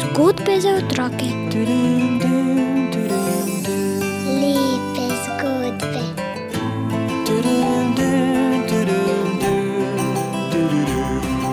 [0.00, 1.28] Zgodbe za otroke.
[4.42, 6.02] Lepe zgodbe.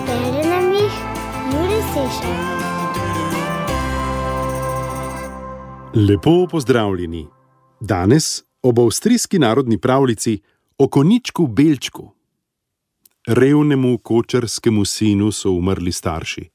[0.06, 0.94] Bere nam jih
[1.52, 2.54] Juri Sešar.
[5.94, 7.26] Lepo pozdravljeni.
[7.80, 10.42] Danes ob avstrijski narodni pravljici
[10.78, 12.23] o koničku Belčku.
[13.26, 16.50] Revnemu kočarskemu sinu so umrli starši.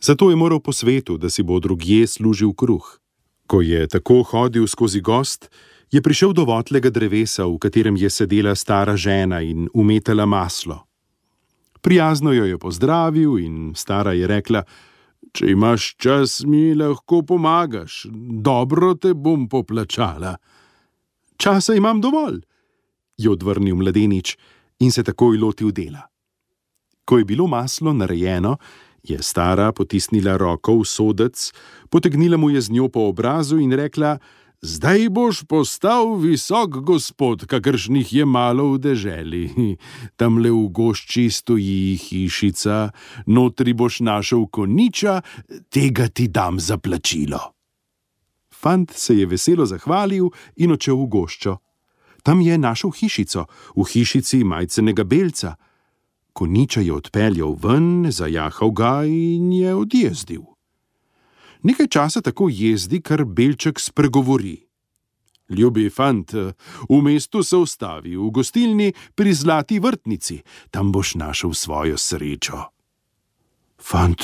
[0.00, 3.00] Zato je moral po svetu, da si bo drugje služil kruh.
[3.46, 5.50] Ko je tako hodil skozi gost,
[5.90, 10.84] je prišel do votlega drevesa, v katerem je sedela stara žena in umetala maslo.
[11.80, 14.62] Prijazno jo je pozdravil in stara je rekla:
[15.32, 18.06] Če imaš čas, mi lahko pomagaš,
[18.44, 20.36] dobro te bom poplačala.
[21.36, 22.42] Časa imam dovolj,
[23.16, 24.36] je odvrnil mladenič
[24.80, 26.08] in se takoj lotil dela.
[27.04, 28.56] Ko je bilo maslo narejeno,
[29.02, 31.52] je stara potisnila roko v sodec,
[31.90, 34.18] potegnila mu je z njo po obrazu in rekla:
[34.60, 39.44] Zdaj boš postal visok gospod, kakršnih je malo v deželi.
[40.18, 42.90] Tam le v gošči stoji hišica,
[43.26, 45.22] notri boš našel koniča,
[45.70, 47.54] tega ti dam za plačilo.
[48.50, 50.26] Fant se je veselo zahvalil
[50.56, 51.54] in odšel v goščo.
[52.22, 55.54] Tam je našel hišico, v hišici majcenega belca.
[56.32, 60.44] Koniča je odpeljal ven, zajahal ga in je odjezdil.
[61.62, 64.68] Nekaj časa tako jezdi, kar belček spregovori.
[65.48, 66.32] Ljubi fant,
[66.88, 72.68] v mestu se ustavi, v gostilni pri zlati vrtnici, tam boš našel svojo srečo.
[73.80, 74.22] Fant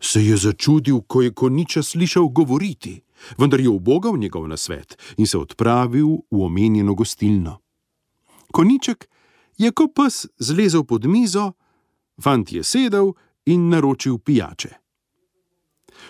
[0.00, 3.00] se je začudil, ko je koniča slišal govoriti,
[3.38, 7.58] vendar je ubogal njegov nasvet in se odpravil v omenjeno gostilno.
[8.52, 9.08] Koniček
[9.58, 11.52] je kot pes zlezel pod mizo,
[12.22, 13.12] fant je sedel
[13.46, 14.70] in naročil pijače.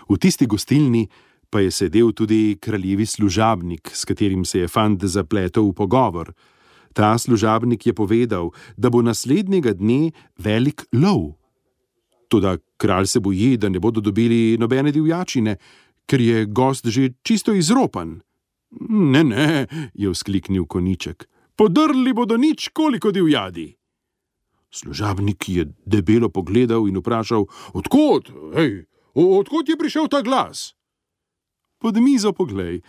[0.08, 1.08] V tisti gostilni
[1.50, 6.32] pa je sedel tudi kraljevi služabnik, s katerim se je fant zapletel v pogovor.
[6.94, 11.34] Ta služabnik je povedal, da bo naslednjega dne velik lov.
[12.28, 15.56] Toda kralj se boji, da ne bodo dobili nobene divjačine,
[16.10, 18.18] ker je gost že čisto izropan.
[18.90, 23.74] Ne, ne, je vzkliknil koniček, podrli bodo nič, koliko divjadi.
[24.70, 30.74] Služabnik je debelo pogledal in vprašal: Odkot, hej, odkot je prišel ta glas?
[31.78, 32.82] Pod mizo poglej,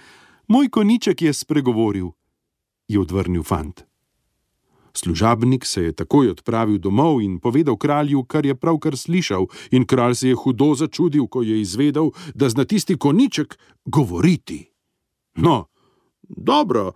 [0.46, 2.14] moj koniček je spregovoril,
[2.86, 3.86] je odvrnil fant.
[4.94, 10.16] Služabnik se je takoj odpravil domov in povedal kralju, kar je pravkar slišal, in kralj
[10.16, 14.68] se je hudo začudil, ko je izvedel, da zna tisti koniček govoriti.
[15.36, 15.66] No,
[16.28, 16.92] dobro,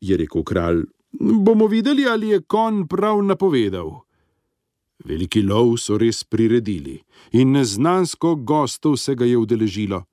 [0.00, 0.84] je rekel kralj,
[1.20, 4.04] bomo videli, ali je kon prav napovedal.
[5.04, 7.00] Veliki lov so res priredili
[7.32, 10.04] in neznansko gostov se ga je udeležilo.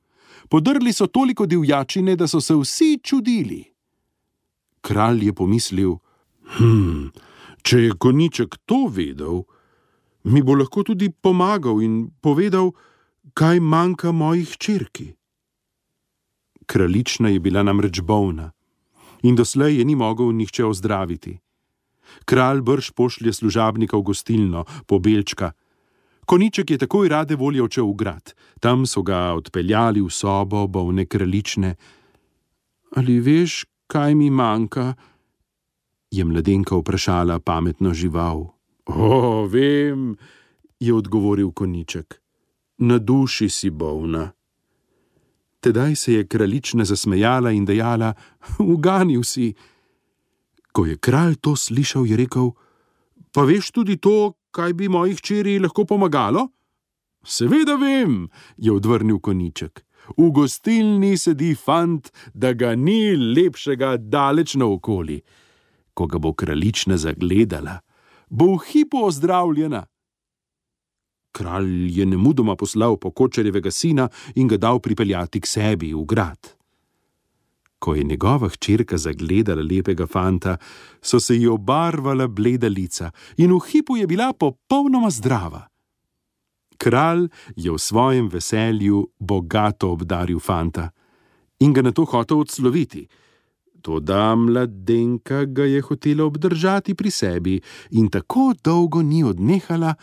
[0.50, 3.64] Podrli so toliko divjačine, da so se vsi čudili.
[4.82, 5.96] Kralj je pomislil:
[6.58, 7.12] Hm,
[7.64, 9.44] če je koniček to vedel,
[10.24, 12.74] mi bo lahko tudi pomagal in povedal,
[13.34, 15.14] kaj manjka mojih črki.
[16.66, 18.52] Kraljična je bila namreč bolna
[19.24, 21.40] in doslej je ni mogel nihče ozdraviti.
[22.26, 25.52] Kralj brž pošlje služabnika v gostilno, pobelčka.
[26.26, 31.06] Koniček je takoj rade volje odšel v grad, tam so ga odpeljali v sobo bolne
[31.06, 31.76] kraljične.
[32.98, 34.94] Ali veš, kaj mi manjka?
[36.12, 38.48] Je mladenka vprašala pametno žival.
[38.86, 40.16] O, vem,
[40.80, 42.22] je odgovoril koniček.
[42.78, 44.32] Na duši si bolna.
[45.60, 48.14] Tedaj se je kraljična zasmejala in dejala:
[48.60, 49.54] Uganil si.
[50.72, 52.52] Ko je kralj to slišal, je rekel:
[53.32, 56.50] Pa veš tudi to, kaj bi moji hčeri lahko pomagalo?
[57.24, 59.86] Seveda vem, je odvrnil koniček.
[60.18, 65.22] V gostilni sedi fant, da ga ni lepšega daleč naokoli.
[66.02, 67.76] Ko ga bo kraljična zagledala,
[68.30, 69.84] bo v hipu ozdravljena.
[71.32, 76.50] Kralj je nemudoma poslal pokočarjevega sina in ga dal pripeljati k sebi v grad.
[77.80, 80.58] Ko je njegova hčerka zagledala lepega fanta,
[81.02, 85.68] so se ji obarvala bleda lica in v hipu je bila popolnoma zdrava.
[86.82, 90.90] Kralj je v svojem veselju bogato obdaril fanta
[91.60, 93.06] in ga na to hotel odsloviti.
[93.82, 97.62] Toda mladenka ga je hotela obdržati pri sebi
[97.92, 99.96] in tako dolgo ni odnehala,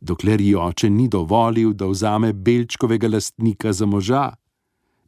[0.00, 4.30] dokler ji oče ni dovolil, da vzame belčkovega lastnika za moža.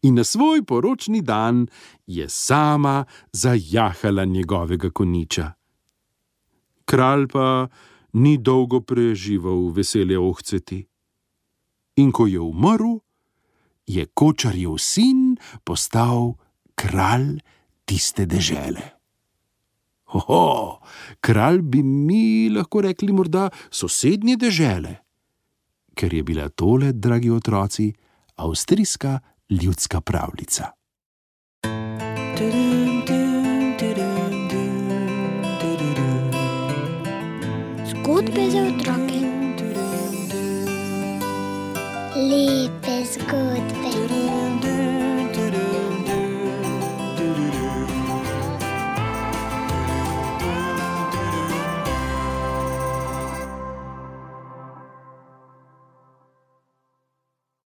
[0.03, 1.67] In na svoj poročni dan
[2.07, 5.53] je sama zajahala njegovega koniča.
[6.85, 7.69] Kralj pa
[8.13, 10.87] ni dolgo preživel veselje ohceti.
[11.97, 12.99] In ko je umrl,
[13.87, 16.35] je kočarjev sin postal
[16.75, 17.41] kralj
[17.87, 18.83] tiste dežele.
[20.15, 20.81] Oho,
[21.21, 24.95] kralj bi mi lahko rekli morda sosednje dežele,
[25.99, 27.91] ker je bila tole, dragi otroci,
[28.37, 29.19] avstrijska
[29.51, 30.71] ljudska pravljica.
[37.91, 39.21] Zgodbe za otroke.
[42.17, 42.87] Lep